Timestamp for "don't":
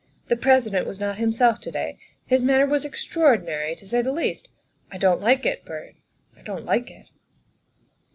4.97-5.21, 6.41-6.65